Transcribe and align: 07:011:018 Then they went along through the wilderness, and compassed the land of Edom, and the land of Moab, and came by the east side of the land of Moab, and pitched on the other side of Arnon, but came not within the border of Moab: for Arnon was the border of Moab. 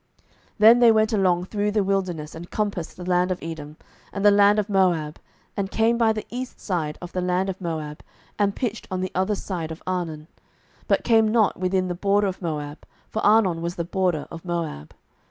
07:011:018 0.19 0.29
Then 0.57 0.79
they 0.79 0.91
went 0.91 1.13
along 1.13 1.43
through 1.45 1.69
the 1.69 1.83
wilderness, 1.83 2.33
and 2.33 2.49
compassed 2.49 2.97
the 2.97 3.05
land 3.07 3.29
of 3.29 3.37
Edom, 3.39 3.77
and 4.11 4.25
the 4.25 4.31
land 4.31 4.57
of 4.57 4.67
Moab, 4.67 5.19
and 5.55 5.69
came 5.69 5.95
by 5.99 6.11
the 6.11 6.25
east 6.31 6.59
side 6.59 6.97
of 7.03 7.11
the 7.11 7.21
land 7.21 7.49
of 7.49 7.61
Moab, 7.61 8.01
and 8.39 8.55
pitched 8.55 8.87
on 8.89 9.01
the 9.01 9.11
other 9.13 9.35
side 9.35 9.69
of 9.71 9.83
Arnon, 9.85 10.27
but 10.87 11.03
came 11.03 11.27
not 11.27 11.59
within 11.59 11.87
the 11.87 11.93
border 11.93 12.25
of 12.25 12.41
Moab: 12.41 12.79
for 13.09 13.23
Arnon 13.23 13.61
was 13.61 13.75
the 13.75 13.85
border 13.85 14.27
of 14.31 14.43
Moab. 14.43 14.95